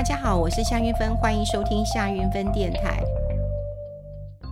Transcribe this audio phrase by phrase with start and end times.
[0.00, 3.04] 大家好，我是夏云芬，欢迎收听夏云芬电台。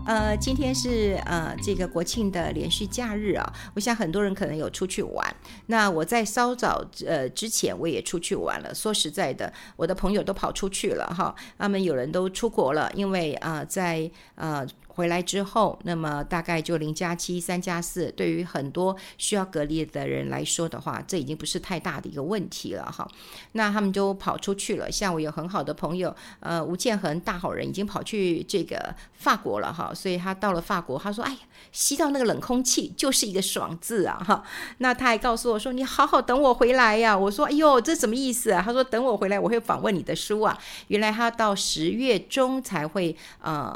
[0.06, 5.36] 呃，今天是呃这个国庆的连续假日啊，我想很多人可能有出去玩。
[5.64, 8.74] 那我在稍早呃之前我也出去玩了。
[8.74, 14.66] 说实在的，我的朋友都跑出去了哈，他们有人都出国了，因为啊、在啊。
[14.98, 23.08] 回来之后，那么大概就零加七、三加四，对于很多需要隔离的人来说的话，这已经不是太大的一个问题了哈。
[23.52, 31.38] 那他们就跑出去了，像我有很好的朋友，呃，吴建恒大好人已经跑去这个法国了哈，所以他到了法国，他说：“哎呀，
[31.70, 34.42] 吸到那个冷空气就是一个爽字啊哈。”
[34.78, 40.58] 那他还告诉我说：“你好好等我回来呀。”我说：“哎呦，这什么意思啊？”他说：“等我回来，我会访问你的书啊。”
[40.88, 43.72] 原来他到十月中才会呃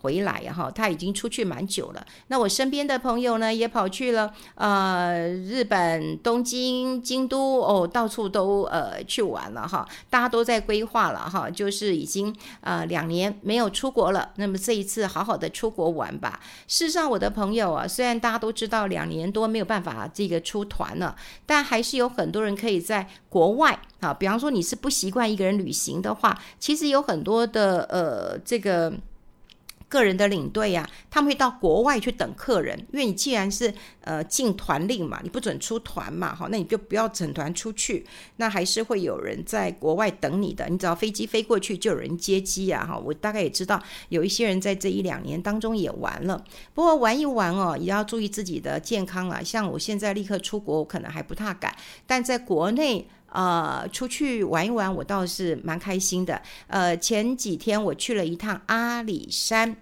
[0.00, 0.56] 回来呀。
[0.58, 2.04] 好，他已经出去蛮久了。
[2.26, 9.88] 那我身边的朋友呢，也跑去了呃日本东京、京都哦，到处都呃去玩了哈。
[10.10, 14.30] 大家都在规划了哈，就是已经呃两年没有出国了。
[14.34, 16.40] 那么这一次好好的出国玩吧。
[16.66, 21.14] 事实上，我的朋友啊，虽然大家都知道两年多没有办法这个出团了，
[21.46, 24.12] 但还是有很多人可以在国外啊。
[24.12, 28.92] 比方说你是不习惯一个人旅行的话，其实有很多的呃这个。
[29.88, 33.72] 个人的领队呀、啊，他们会到国外去等客人，因为你既然是
[34.02, 38.04] 呃进团令嘛，你不准出团嘛，哈，那你就不要整团出去，
[38.36, 40.68] 那还是会有人在国外等你的。
[40.68, 49.42] 你只要飞机飞过去，就有人接机啊，哈，我大概也知道有一些人在这一两年当中也玩了，不过玩一玩哦，也要注意自己的健康啊。
[49.42, 51.74] 像我现在立刻出国，我可能还不太敢，
[52.06, 53.08] 但在国内。
[53.30, 56.40] 呃，出去玩一玩，我倒是蛮开心的。
[56.66, 59.76] 呃，前几天我去了一趟阿里山。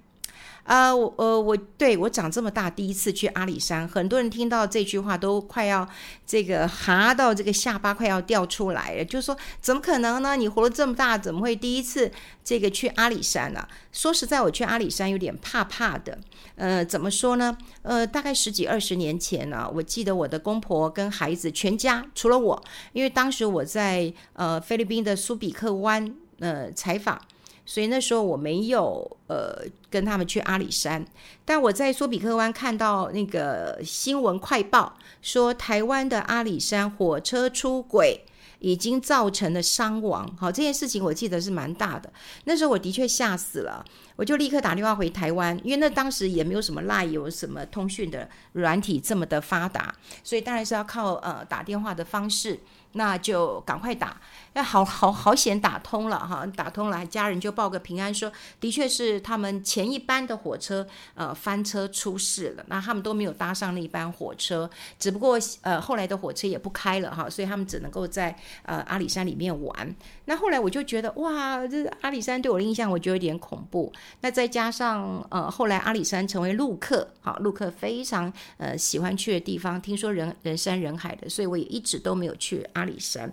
[0.67, 5.89] 呃，我呃，我对我长这么大第一次去阿里山，很多人听到这句话都快要
[6.27, 10.35] 这个哈到这个下巴快要掉出来了，就说怎么可能呢？
[10.35, 12.11] 你活了这么大，怎么会第一次
[12.43, 13.67] 这个去阿里山呢？
[13.93, 16.19] 说实在，我去阿里山有点怕怕的。
[16.57, 17.57] 呃，怎么说呢？
[17.83, 22.61] 呃，大概十几二十年前呢，我记得我的公婆跟孩子全家除了我，
[22.93, 27.21] 因为当时我在呃菲律宾的苏比克湾呃采访。
[27.67, 31.05] 所以那时候我没有呃跟他们去阿里山，
[31.45, 38.25] 但我在苏比克湾看到那个新闻快报说台湾的阿里山火车出轨
[38.61, 42.11] 已经造成了伤亡，好，这件事情我记得是蛮大的。
[42.45, 43.85] 那时候我的确吓死了，
[44.15, 52.61] 我就立刻打电话回台湾，因为那当时也没有什么 LINE，有什么通讯的软体这么的发达，所以当然是要靠呃打电话的方式。
[52.93, 54.19] 那就赶快打，
[54.57, 64.69] 要好好好险打通了哈，打通了，家人就报个平安说，的确是他们前一班的火车呃翻车出事了，那他们都没有搭上那班火车，
[64.99, 69.95] 只不过呃后来的火车也不开了哈，所以他们只能够在呃阿里山里面玩。
[70.25, 73.93] 那后来我就觉得哇，这阿里山对我的印象我觉得有点恐怖。
[74.23, 82.67] 那再加上呃后来阿里山成为陆客，好陆客非常呃喜欢去的地方，听说人人山人海的，所以我也一直都没有去。
[82.73, 83.33] 阿里山，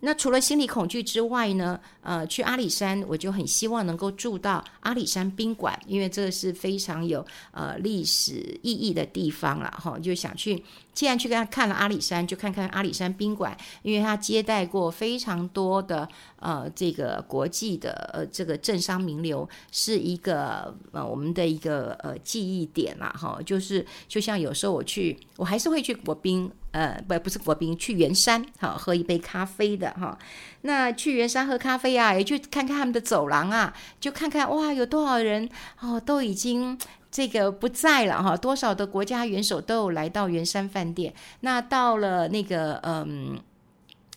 [0.00, 1.78] 那除了心理恐惧之外呢？
[2.02, 9.98] 呃，去阿里山我就很希望能够住到阿里山宾馆，因为这个是非常有呃历史意义的地方了哈。
[9.98, 10.62] 就想去，
[10.98, 16.08] 既然去看看了阿里山，就看看阿里山宾馆，因为他接待过非常多的
[16.40, 23.38] 呃这个国际的呃这个政商名流，是一个呃我们的一个呃记忆点啦哈。
[23.46, 26.50] 就是就像有时候我去，我还是会去国宾。
[26.70, 30.16] 呃，不，不是国宾，去圆山，哈，喝一杯咖啡的哈。
[30.60, 35.48] 那去圆山喝咖啡啊，也去看看他们的走廊啊，就看看哇，有多少人
[35.80, 36.78] 哦，都已经
[37.10, 38.36] 这个不在了哈。
[38.36, 41.14] 多少的国家元首都有来到圆山饭店。
[41.40, 43.38] 那到了那个嗯。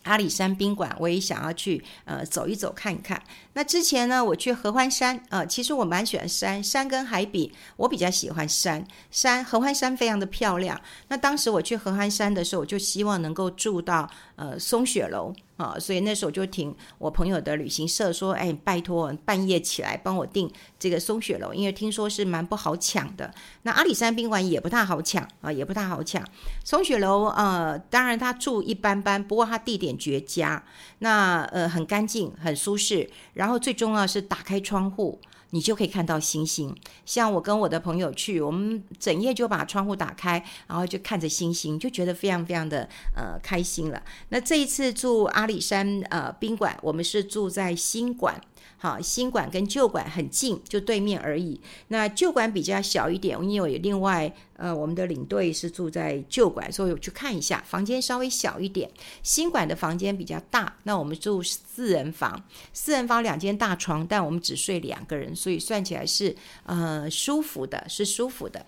[0.04, 3.22] 阿里山宾馆，我也想要去呃走一走看一看。
[3.52, 8.84] 那之前呢，我去合欢山、呃，其实我蛮喜欢山，山跟海比，我比较喜欢山。
[9.12, 10.80] 山合欢山非常的漂亮。
[11.06, 15.32] 那当时我去合欢山的时候，我就希望能够住到呃松雪楼。
[15.62, 23.32] 啊，所以那时候就听我朋友的旅行社说，哎，拜托半夜起来帮我订这个松雪楼，因为听说是蛮不好抢的。
[23.62, 26.22] 那阿里山宾馆也不太好抢啊，也不太好抢。
[26.64, 30.64] 松雪楼呃，当然它住一般般，不过它地点绝佳，
[30.98, 35.20] 那呃很干净，很舒适，然后最重要是打开窗户。
[35.54, 44.02] 你就可以看到星星，像我跟我的朋友去，我们整夜就把窗户打开，然后就看着星星，就觉得非常非常的呃开心了。
[44.30, 48.40] 那这一次住阿里山呃宾馆，我们是住在新馆。
[48.82, 51.60] 好，新馆跟旧馆很近，就对面而已。
[51.86, 58.90] 那旧馆比较小一点，因为有另外呃，我们的领队是住在旧馆，所以我去看一下，房间稍微小一点。
[59.22, 62.42] 新馆的房间比较大，那我们住四人房，
[62.72, 68.66] 四人房两间大床，但我们只睡两个人，所以算起来是呃舒服的，是舒服的。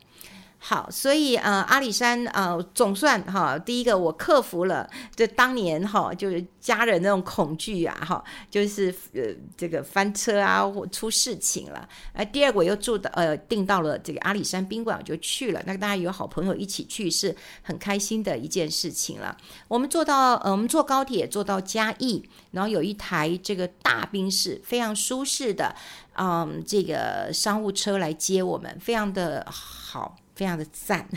[0.67, 9.21] 好，所以呃，阿里山呃，总算哈，第一个我克服了这当年哈，就是家人那种恐惧啊哈，就是呃
[9.59, 11.87] 这个翻车啊或出事情了。
[12.15, 15.63] 呃，第二个我又住的呃订到了这个阿里山宾馆，我就去了。
[15.67, 19.37] 那个大家有好朋友一起去是很开心的一件事情了。
[19.69, 25.75] 我们坐到呃，我们坐高铁坐到嘉义，然后有一台这个大宾士，非常舒适的
[26.17, 30.17] 嗯这个商务车来接我们，非常的好。
[30.35, 31.09] 非常的赞，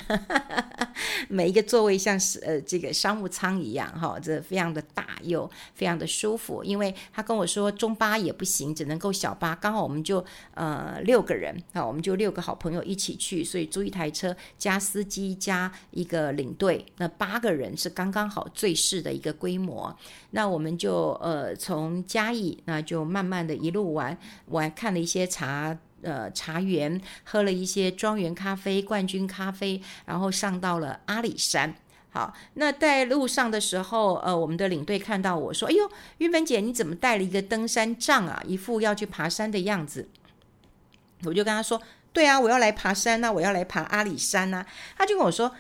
[1.28, 6.64] 每一个座位像是呃这个商务舱一样哈，这非常的大又非常的舒服。
[6.64, 9.56] 因为他跟我说中巴也不行，只能够小巴。
[9.56, 10.24] 刚好我们就
[10.54, 19.96] 呃六个人啊，我们就六个好朋友一起去，所以租一台车加司机加一个领队，那八个人是刚刚好最适的一个规模。
[20.32, 24.16] 那我们就呃从嘉义那就慢慢的一路玩，
[24.46, 25.76] 我还看了一些茶。
[26.02, 31.76] 呃，茶园喝了一些庄园咖啡、冠军咖啡，然后上到了阿里山。
[32.10, 35.90] 好，那在路上的时候，呃，我们的领队看到我说：“哎呦，
[36.20, 38.42] 韵芬姐，你怎么带了一个登山杖啊？
[38.48, 40.08] 一副要去爬山的样子。”
[41.26, 41.80] 我就跟他说
[42.14, 44.66] ：“对啊，我要来爬山啊，我要来爬阿里山啊。”
[44.98, 45.54] 他就跟我说：“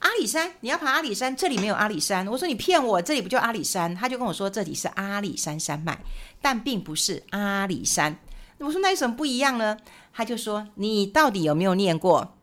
[0.00, 1.36] 阿里山，你要爬阿里山？
[1.36, 6.00] 这里没有阿里山。”我说：“你骗我，这里不就阿里山？”他就跟我说：“这里是阿里山山脉，
[6.40, 8.16] 但并不是阿里山。”
[8.62, 9.76] 我说那有什么不一样呢？
[10.12, 12.34] 他就说，你到底有没有念过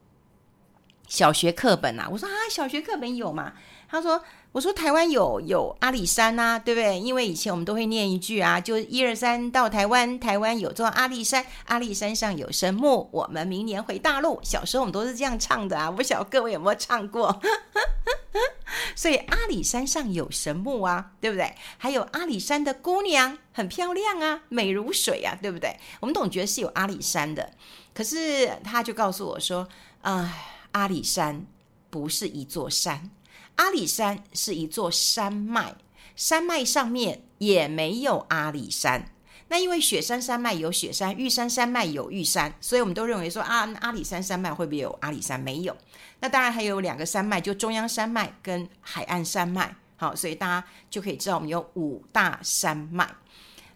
[1.08, 2.08] 小学课本啊？
[2.12, 3.54] 我说啊，小学课本有嘛？
[3.88, 7.00] 他说，我说台湾有有阿里山啊，对不对？
[7.00, 14.40] 因为以前我们都会念一句啊，就一二三到台湾，台湾有座阿里山，阿里山上有神木，我们明年回大陆。
[14.42, 17.40] 小时候我们都是这样唱的啊，不晓得各位有没有唱过？
[18.96, 21.54] 所以阿里山上有神木啊，对不对？
[21.78, 25.78] 还有阿里山的姑娘很漂亮啊，美如水啊，对不对？
[26.00, 27.52] 我们总觉得是有阿里山的，
[27.94, 29.68] 可是他就告诉我说，
[30.02, 30.36] 啊，
[30.72, 31.46] 阿里山
[31.92, 33.10] 不是一座山，
[33.60, 35.76] 阿里山是一座山脉，
[36.16, 39.12] 山脉上面也没有阿里山。
[39.50, 45.38] 那因为雪山山脉有雪山，玉山山脉有玉山，所以我们都认为说啊，阿里山山脉会不会有阿里山？
[45.38, 45.76] 没有。
[46.22, 49.76] 那当然还有两个山脉，就中央山脉跟海岸山脉。
[49.98, 53.10] 好，所以大家就可以知道我们有五大山脉。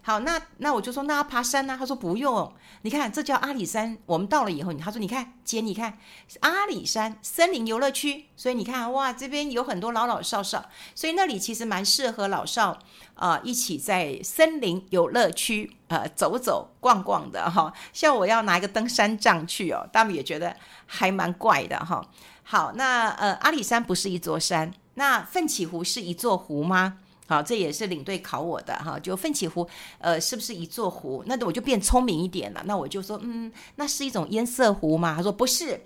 [0.06, 1.74] 好，那那我就说，那要爬山呢？
[1.78, 2.52] 他说不用，
[2.82, 3.96] 你看这叫阿里山。
[4.04, 5.96] 我们到了以后，他说你看姐，你看
[6.40, 10.62] 阿里山森林游乐区，所以你看哇，这边有很多老老少少，
[10.94, 12.78] 所以那里其实蛮适合老少
[13.14, 17.72] 啊、一起在森林游乐区呃走走逛逛的哈。
[17.94, 20.54] 像我要拿一个登山杖去哦，他们也觉得
[20.84, 22.06] 还蛮怪的哈。
[22.42, 26.98] 好，那呃阿里山不是一座山，那奋起湖是一座湖吗？
[27.26, 29.66] 好，这也是领队考我的哈，就奋起湖，
[29.98, 31.22] 呃，是不是一座湖？
[31.26, 35.14] 那我就变聪明一点了，那我就说，嗯，那是一种烟色湖吗？
[35.16, 35.80] 他说不是。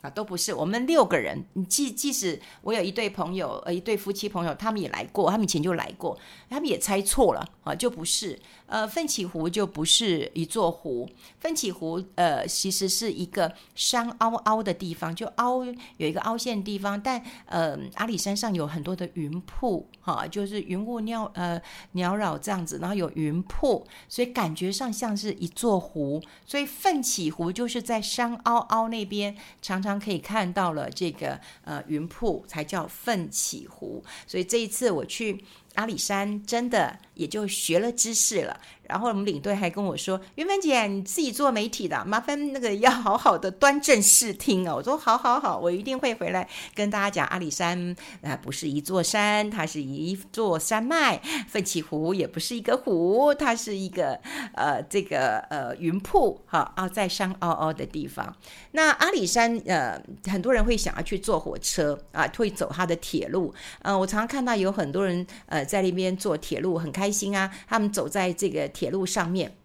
[0.00, 0.52] 啊，都不是。
[0.52, 6.14] 我们六个人，即即使我有一对朋友，呃，一对夫妻朋友，他们也来过，他们以前就来过，
[6.50, 8.38] 他们也猜错了啊，就不是。
[8.66, 11.08] 呃，奋起湖就不是一座湖，
[11.40, 17.00] 奋起湖呃，其实是一个山凹凹的地方，就凹有一个凹陷的地方。
[17.00, 21.60] 但呃，阿里山上有很多的云瀑，哈、就是云雾鸟呃
[21.94, 26.22] 缭绕这样子，然后有云瀑，所以感觉上像是一座湖。
[26.46, 29.94] 所以奋起湖就是在山凹凹那边常常。
[30.04, 34.04] 可以看到了这个呃云瀑，才叫奋起湖。
[34.26, 35.42] 所以这一次我去
[35.74, 38.60] 阿里山，真的也就学了知识了。
[38.86, 54.20] 然后我们领队还跟我说：“云芬姐，你自己做媒体的，麻烦那个要好好的端正视听哦。”我说：“好好好，我一定会回来跟大家讲阿里山啊、呃，不是一座山，它是一座山脉；奋起湖也不是一个湖，它是一个
[54.52, 58.36] 呃这个呃云瀑哈啊，在山凹凹的地方。
[58.72, 63.54] 那阿里山呃，很多人会想要去坐火车啊，会走它的铁路。
[63.80, 68.70] 呃，我常常看到有很多人呃在那边坐铁路，很开心啊，他们走在这个。
[68.74, 69.56] 铁路上面，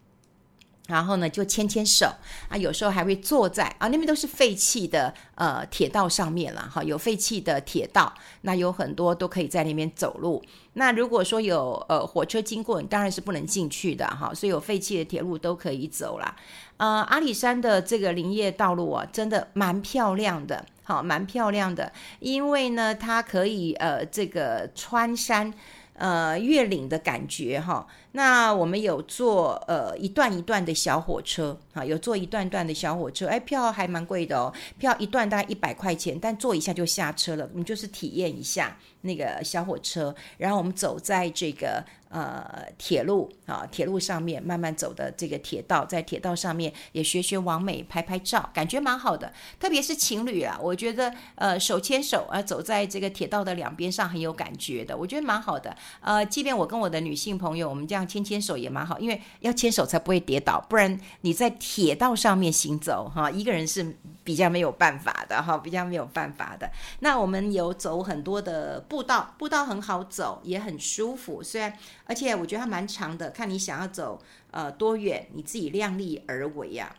[0.87, 2.05] 然后呢就牵牵手
[2.47, 10.41] 啊，有时候还会坐在啊，那边都是废弃的呃铁道上面了哈，有废弃的铁道，那有很多都可以在那边走路。
[10.73, 16.35] 那如果说有呃火车经过，你当然是不能进去的哈，所以有废弃的铁路都可以走啦。
[16.77, 25.53] 呃，阿里山的这个林业道路啊，真的蛮漂亮的，好，蛮漂亮的，因为呢，它可以呃这个穿山。
[25.99, 41.83] 呃，越岭的感觉哈，那我们有坐呃一段一段的小火车啊，有坐一段段的小火车，哎，票还蛮贵的哦，票一段大概一百块钱，但坐一下就下车了，你就是体验一下那个小火车，然后我们走在这个。
[42.11, 49.31] 呃，铁路啊，铁路上面慢慢走的这个铁道，在铁道上面也学学网美拍拍照，感觉蛮好的。
[49.59, 55.77] 特别是情侣啊，我觉得呃手牵手啊，走在这个铁道的两边上很有感觉的，我觉得蛮好的。
[56.01, 66.69] 呃，即便我跟我的女性朋友，我们这样牵牵手也蛮好，因为要牵手才不会跌倒，不然你在铁道上面行走哈，一个人是比较没有办法的哈，比较没有办法的。
[67.01, 71.71] 那我们有走很多的步道，步道很好走，也很舒服，虽然。
[72.05, 76.95] 而且我觉得它蛮长的，看你想要走呃多远，你自己量力而为呀、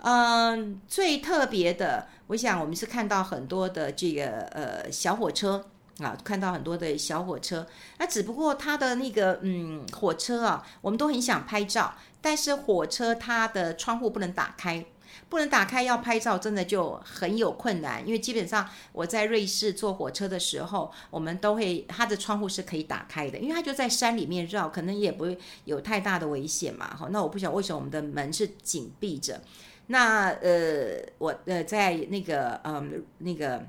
[0.00, 0.54] 啊。
[0.54, 7.66] 嗯，最特别的，我想我们是看到很多的这个呃小火车啊，看到很多的小火车。
[7.98, 14.84] 那只不过它的那个嗯火车啊，我们都很想拍照，但是火车它的窗户不能打开。
[15.28, 18.06] 不能打开要拍照，真的就很有困难。
[18.06, 26.94] 因为基本上我在瑞士坐火车的时候，我们都会它的窗户是可以打开的，因为它就在山里面绕，可能也不会有太大的危险嘛。
[26.94, 29.40] 好，那我不晓得为什么我们的门是紧闭着。
[29.88, 33.66] 那呃，我呃在那个嗯那个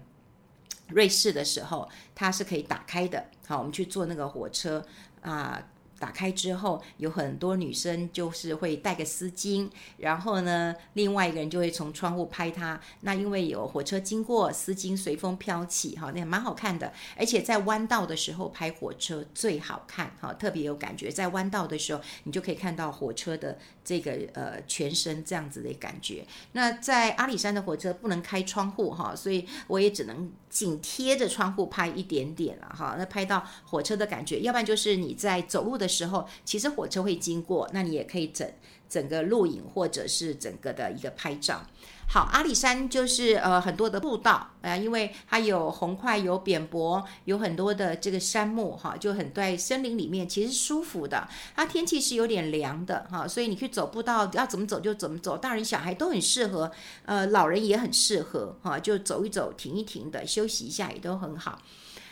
[0.90, 3.26] 瑞士的时候，它是可以打开的。
[3.48, 4.86] 好，我们去坐那个火车
[5.22, 5.62] 啊。
[6.00, 9.68] 打开之后，有很多女生就是会带个丝巾，
[9.98, 12.80] 然后呢，另外一个人就会从窗户拍她。
[13.02, 16.94] 那因为有火车经过，丝巾随风飘起，哈，那蛮好看的。
[17.18, 21.10] 而且在弯道的时候拍火车最好看，哈，特别有感觉。
[21.10, 26.24] 在弯道的时候，你就可以看到火车的这个呃全身这样子的感觉。
[26.52, 32.96] 那在阿里山的火车不能开窗户，哈，所以我也只能紧贴着窗户拍一点点了，哈。
[32.98, 35.88] 那拍到火车的感觉，要不然就是你在走路的。
[35.88, 38.46] 时候，其实火车会经过，那你也可以整
[38.90, 41.62] 整个录影或者是整个的一个拍照。
[42.10, 51.28] 好，阿里山就是呃很多的步道啊、因为它有红块有扁柏，有很多的这个杉木哈，就很在森林里面，其实舒服的。
[51.54, 56.72] 它天气是有点凉的哈，所以你去走步道要怎么走就怎么走，大人小孩都很适合，
[57.04, 61.62] 呃，老人也很适合哈，就走一走，停一停的，休息一下也都很好。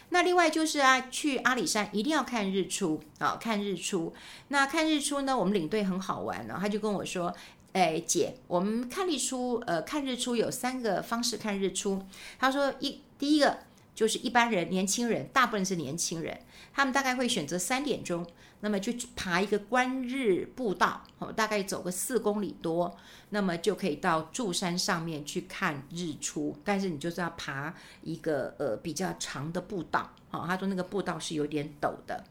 [0.10, 3.38] 那另外就是啊，去阿里山一定要看日出啊、哦！
[3.40, 4.14] 看日出。
[4.50, 7.34] 那看日出呢，我们领队很好玩呢、哦，他就跟我说
[7.74, 12.02] ：“哎，姐，我们看日出，呃，看日出有三个方式看日出。”
[12.40, 13.58] 他说一第一个
[13.96, 16.38] 就是一般人，年轻人，大部分是年轻人，
[16.74, 18.28] 他们大概会选择三点钟。
[18.62, 22.98] 那么去爬一个观日步道，哦，大概走个四公里多，
[23.30, 26.58] 那么就可以到柱山上面去看日出。
[26.64, 32.24] 但是你就是要爬一个呃比较长的步道，好，他说那个步道是有点陡的。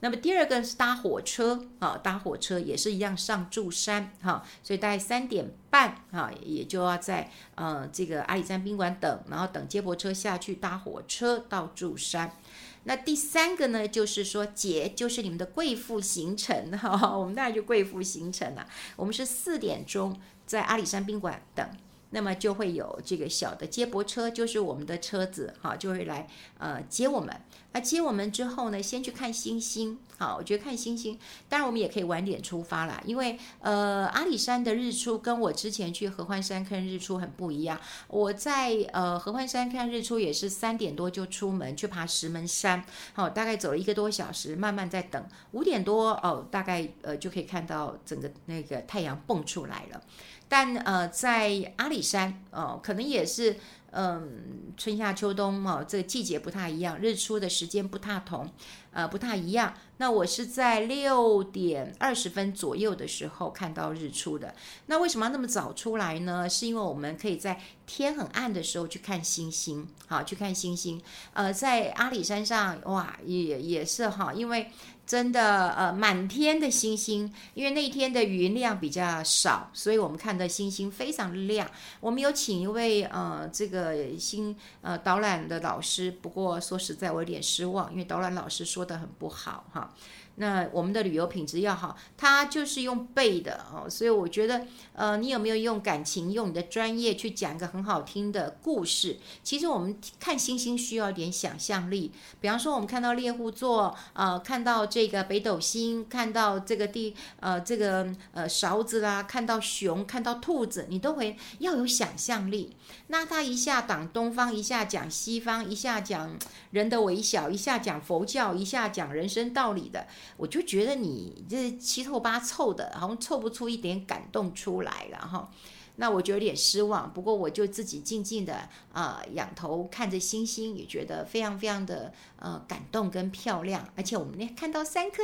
[0.00, 12.36] 那么第二个是搭火车，啊，搭火车也是一样上柱山，哈，所以大概三点半，哈，也就要在呃这个阿里山宾馆等，然后等接驳车下去搭火车到柱山。
[12.84, 18.66] 那第三个呢，就是说，姐就是你们的贵妇行程哈，我们当然就贵妇行程了。
[18.96, 21.68] 我们是四点钟在阿里山宾馆等。
[22.10, 26.26] 那么就会有这个小的接驳车，就是我们的车子，哈，就会来
[26.58, 27.34] 呃接我们。
[27.72, 31.16] 那接我们之后呢，先去看星星，好，我觉得看星星，
[31.48, 37.80] 当然我们也可以晚点出发啦，因为呃阿里山的日出跟我之前去合欢山看日出很不一样。
[38.08, 50.02] 我在呃合欢山看日出也是三点多就出门去爬石门山，好，大概走了一个多小时，慢慢在等，五点多哦，大概呃就可以看到整个那个太阳蹦出来了。
[50.50, 53.54] 但呃，在阿里山哦，可能也是
[53.90, 58.50] 嗯，春夏秋冬哦，这个季节不太一样，日出的时间不太同，
[58.92, 59.74] 呃，不太一样。
[59.96, 64.54] 那我是在六点二十分左右的时候看到日出的。
[64.86, 66.48] 那为什么要那么早出来呢？
[66.48, 71.00] 是因为我们可以在天很暗的时候去看星星，好，去看星星。
[71.32, 74.70] 呃，在阿里山上哇，也也是哈，因为。
[75.08, 81.66] 真的，呃，满天的星星，因为那天的云量比较少，所以我们看的星星非常亮。
[81.98, 89.94] 我们有请一位呃，这个星呃导览的老师，不过说实在我有点失望，因为导览老师说的很不好哈。
[90.40, 99.18] 那我们的旅游品质要好，他就是用背的哦，所以我觉得，呃，你有没有用感情、用你的专业去讲一个很好听的故事？
[99.42, 102.12] 其实我们看星星需要一点想象力。
[102.40, 112.76] 比方说，我们看到猎户座，呃，看到这个北斗星，看到这个地，呃，这个呃勺子啦，看到熊，看到兔子，你都会要有想象力。
[113.08, 116.38] 那他一下讲东方，一下讲西方，一下讲
[116.70, 125.50] 人的微小，一下讲佛教，一下讲人生道理的，我就觉得你这七凑八凑的，好像凑不出一点感动出来了哈。
[125.96, 127.12] 那我就有点失望。
[127.12, 133.88] 不过我就自己静静的啊、仰头看着星星，也觉得非常非常的呃感动跟漂亮。
[133.96, 135.22] 而且我们呢看到三颗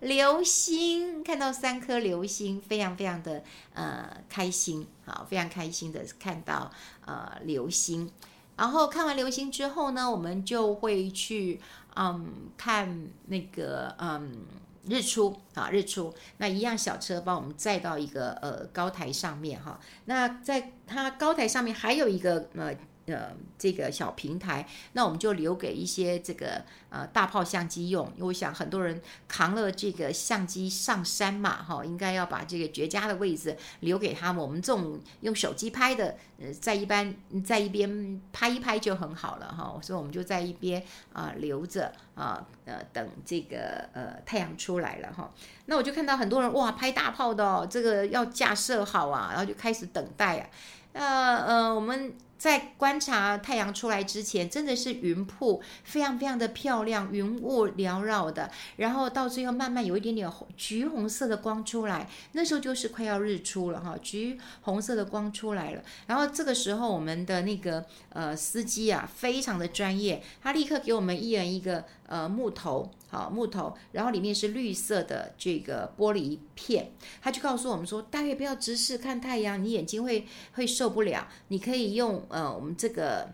[0.00, 3.42] 流星，看到三颗流星，非常非常的
[3.72, 6.70] 呃开心，好，非常开心的看到
[7.06, 8.12] 呃流星。
[8.56, 11.60] 然后看完流星之后呢，我们就会去
[11.94, 14.44] 嗯看那个嗯
[14.88, 16.14] 日出啊日出。
[16.38, 19.78] 那一辆小车帮我们载到一个呃高台上面哈。
[20.06, 22.74] 那在它高台上面还有一个呃。
[23.06, 34.42] 呃，这个小平台，那我们就留给一些这个呃大炮相机用，因为我想很多人扛了这个相机上山嘛，哈，应该要把这个绝佳的位置留给他们。
[34.42, 40.82] 我们这种用手机拍的，呃，在一般在一边拍一拍就很好了，哈，所以我们就在一边
[41.12, 45.32] 啊、留着啊，呃，等这个呃太阳出来了哈。
[45.66, 50.48] 那我就看到很多人哇拍大炮的哦，这个要架设好啊，然后就开始等待啊，
[50.92, 52.12] 呃呃我们。
[52.38, 71.84] 在观察太阳出来之前，真的是云瀑非常非常的漂亮，云雾缭绕的，然后到最后慢慢有一点点橘红色的光出来，那时候就是快要日出了哈，橘红色的光出来了，然后这个时候我们的那个呃司机啊，非常的专业，他立刻给我们一人一个。
[72.08, 83.28] 呃，木头，好木头，然后里面是绿色的这个玻璃片，他就告诉我们说，大约不要直视看太阳，你眼睛会会受不了，你可以用呃我们这个。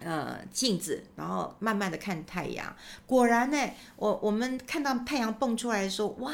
[0.00, 2.76] 呃，镜子，然后慢慢的看太阳。
[3.06, 3.56] 果然呢，
[3.96, 6.30] 我我们看到太阳蹦出来的时候，哇，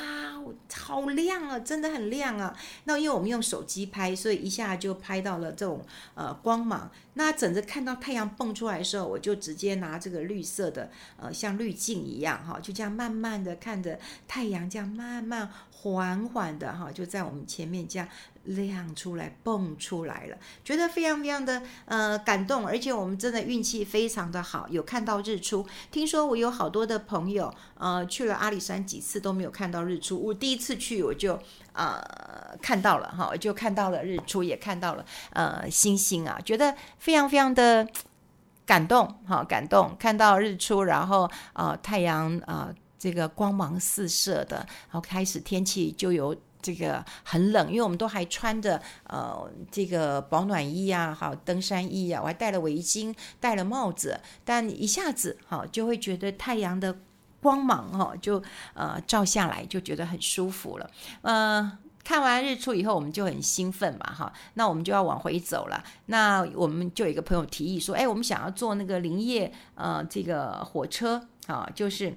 [0.75, 2.56] 好亮啊，真的很亮啊。
[2.84, 5.84] 那因为我们用手机拍，所以一下就拍到了这种
[6.14, 6.90] 呃光芒。
[7.14, 13.96] 那整着看到太阳蹦出来的时候，我就直接拿这个绿色的呃像滤镜一样哈，就这样慢慢的看着
[14.26, 15.49] 太阳，这样慢慢
[15.82, 18.06] 缓缓的哈，就在我们前面这样。
[18.44, 25.64] 亮出来，蹦出来了，觉得非常非常的呃感动，而且我们真的运气非常的好，有看到日出。
[25.90, 31.38] 听说我有好多的朋友呃去了阿里山几次都没有看到日出，我第一次去我就
[31.75, 32.02] 呃
[32.62, 37.87] 看到了哈，就看到了日出，也看到了呃星星啊，觉得非常非常的
[38.64, 46.36] 感动哈，感动看到日出，然后呃太阳啊、呃、这个光芒四射的，然后开始天气就有。
[46.62, 56.94] 这个很冷，因为我们都还穿着呃这个保暖衣啊，好登山衣啊，我还戴了围巾，戴了帽子，但一下子哈就会觉得太阳的
[57.40, 58.42] 光芒哈就
[58.74, 60.90] 呃照下来，就觉得很舒服了。
[61.22, 65.82] 呃，看完日出以后，我们就很兴奋嘛哈，那我们就要往回走了。
[66.06, 72.14] 那我们就有一个朋友提议说，哎，我们想要坐那个林业呃这个火车啊，就是。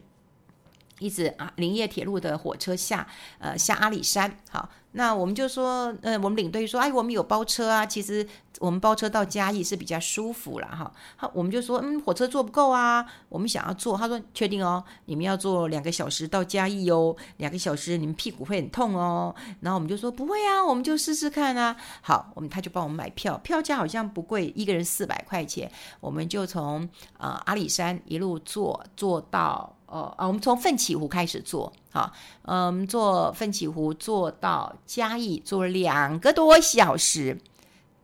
[1.00, 3.08] 一直啊，林业铁路的火车下，
[3.40, 4.38] 呃，下阿里山。
[4.50, 7.86] 好，那我们就说，呃，我们领队说，哎，我们有包车啊。
[7.86, 8.26] 其实
[8.60, 10.92] 我们包车到嘉义是比较舒服了哈。
[11.16, 13.98] 好，我们就说，嗯，火车坐不够啊，我们想要坐。
[13.98, 19.34] 他说，确定哦，你们要坐两个小时到嘉义哦，两个小时你们屁股会很痛哦。
[19.62, 21.76] 然后我们就说不会啊，我们就试试看啊。
[22.02, 29.76] 好，我们他就帮我们买票，票价好像不贵，一个人四百块钱，我们就从呃阿里山一路坐坐到。
[29.94, 37.40] 哦啊，我们从奋起湖开始做，好，嗯，做奋起湖做到嘉义，坐两个多小时，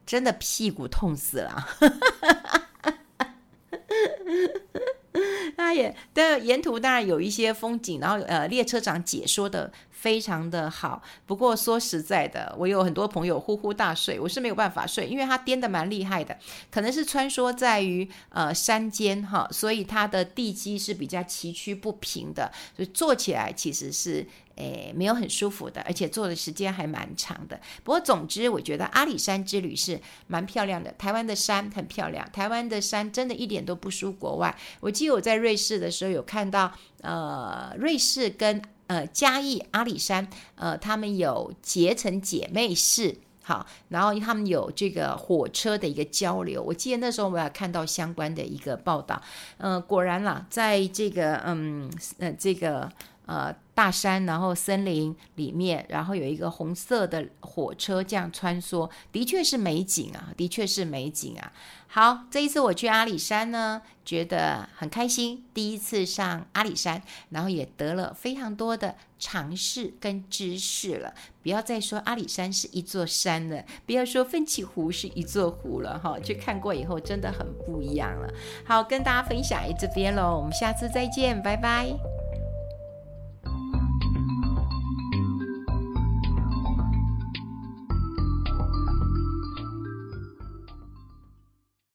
[0.06, 1.68] 真的屁股痛死了。
[5.58, 9.72] 那也，的沿途当然有一些风景，然后呃，列车长解说的。
[10.00, 16.38] 非常的好，不过说实在的，我有很多朋友呼呼大睡，我是没有办法睡，因为它颠的蛮厉害的，
[16.72, 24.26] 可能是穿梭在于呃山间哈，所以它的地基是比较崎岖不平的，所以坐起来其实是
[24.60, 27.60] 诶没有很舒服的，而且坐的时间还蛮长的。
[27.84, 34.56] 不过总之，我觉得阿里山之旅是蛮漂亮的，台湾的山很漂亮，台湾的山真的一点都不输国外。
[34.82, 46.60] 我记得我在瑞士的时候有看到呃瑞士跟呃，嘉义阿里山，呃，他们有结成姐妹市，好，然后他们有这个火车的一个交流。
[46.60, 49.22] 我记得那时候我有看到相关的一个报道，
[49.58, 52.92] 呃，果然啦，在这个嗯呃这个
[53.30, 61.54] 呃大山，然后森林里面，然后有一个红色的火车这样穿梭，的确是美景啊，的确是美景啊。
[61.88, 71.14] 好，这一次我去阿里山呢，觉得很开心，第一次上阿里山，然后也得了非常多的尝试跟知识了。
[71.42, 78.28] 不要再说阿里山是一座山了，不要说奋起湖是一座湖了，哈，去看过以后真的很不一样了。
[78.66, 82.19] 好，跟大家分享这边喽，我们下次再见，拜拜。